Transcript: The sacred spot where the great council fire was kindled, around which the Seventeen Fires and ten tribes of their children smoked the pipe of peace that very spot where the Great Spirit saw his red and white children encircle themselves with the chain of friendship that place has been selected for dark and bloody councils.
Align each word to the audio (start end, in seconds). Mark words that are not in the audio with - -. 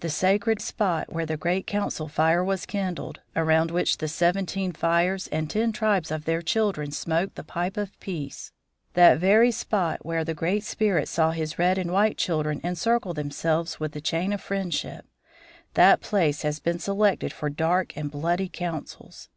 The 0.00 0.08
sacred 0.08 0.62
spot 0.62 1.12
where 1.12 1.26
the 1.26 1.36
great 1.36 1.66
council 1.66 2.08
fire 2.08 2.42
was 2.42 2.64
kindled, 2.64 3.20
around 3.36 3.70
which 3.70 3.98
the 3.98 4.08
Seventeen 4.08 4.72
Fires 4.72 5.26
and 5.28 5.50
ten 5.50 5.70
tribes 5.70 6.10
of 6.10 6.24
their 6.24 6.40
children 6.40 6.90
smoked 6.92 7.34
the 7.34 7.44
pipe 7.44 7.76
of 7.76 8.00
peace 8.00 8.52
that 8.94 9.18
very 9.18 9.50
spot 9.50 9.98
where 10.02 10.24
the 10.24 10.32
Great 10.32 10.64
Spirit 10.64 11.08
saw 11.08 11.30
his 11.32 11.58
red 11.58 11.76
and 11.76 11.90
white 11.92 12.16
children 12.16 12.58
encircle 12.64 13.12
themselves 13.12 13.78
with 13.78 13.92
the 13.92 14.00
chain 14.00 14.32
of 14.32 14.40
friendship 14.40 15.04
that 15.74 16.00
place 16.00 16.40
has 16.40 16.58
been 16.58 16.78
selected 16.78 17.30
for 17.30 17.50
dark 17.50 17.94
and 17.98 18.10
bloody 18.10 18.48
councils. 18.48 19.28